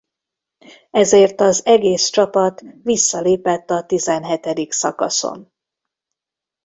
[0.91, 5.51] Ezért az egész csapat visszalépett a tizenhetedik szakaszon.